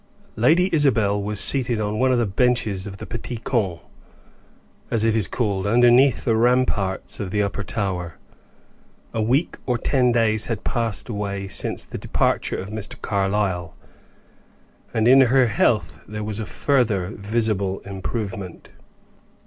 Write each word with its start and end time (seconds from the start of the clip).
Lady 0.35 0.67
Isabel 0.73 1.21
was 1.21 1.39
seated 1.39 1.79
on 1.79 1.99
one 1.99 2.11
of 2.11 2.17
the 2.17 2.25
benches 2.25 2.87
of 2.87 2.97
the 2.97 3.05
Petit 3.05 3.37
Camp, 3.37 3.81
as 4.89 5.03
it 5.03 5.15
is 5.15 5.27
called, 5.27 5.67
underneath 5.67 6.25
the 6.25 6.35
ramparts 6.35 7.19
of 7.19 7.29
the 7.29 7.43
upper 7.43 7.63
tower. 7.63 8.15
A 9.13 9.21
week 9.21 9.57
or 9.67 9.77
ten 9.77 10.11
days 10.11 10.45
had 10.45 10.63
passed 10.63 11.07
away 11.07 11.47
since 11.47 11.83
the 11.83 11.99
departure 11.99 12.57
of 12.57 12.69
Mr. 12.69 12.99
Carlyle, 12.99 13.75
and 14.91 15.07
in 15.07 15.21
her 15.21 15.45
health 15.45 15.99
there 16.07 16.23
was 16.23 16.39
a 16.39 16.47
further 16.47 17.05
visible 17.15 17.77
improvement. 17.81 18.71